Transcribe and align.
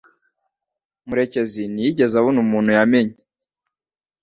Murekezi 1.07 1.63
ntiyigeze 1.73 2.15
abona 2.17 2.39
umuntu 2.45 2.69
yamenye. 2.77 3.15